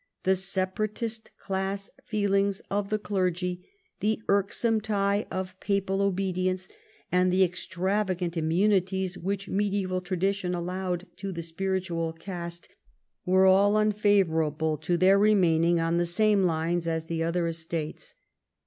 The 0.23 0.35
separatist 0.35 1.29
class 1.37 1.91
feelings 2.03 2.59
of 2.71 2.89
the 2.89 2.97
clergy, 2.97 3.69
the 3.99 4.19
irksome 4.29 4.81
tie 4.81 5.27
of 5.29 5.59
paj)al 5.59 5.99
obedience, 6.01 6.67
and 7.11 7.31
the 7.31 7.43
extravagant 7.43 8.35
immunities 8.35 9.15
which 9.15 9.47
mediaeval 9.47 10.01
tradi 10.01 10.33
tion 10.33 10.55
allowed 10.55 11.05
to 11.17 11.31
the 11.31 11.43
spiritual 11.43 12.13
caste, 12.13 12.67
were 13.27 13.45
all 13.45 13.77
unfavourable 13.77 14.75
to 14.77 14.97
their 14.97 15.19
remaining 15.19 15.79
on 15.79 15.97
the 15.97 16.07
same 16.07 16.45
lines 16.45 16.87
as 16.87 17.05
the 17.05 17.21
other 17.21 17.45
estates. 17.45 18.15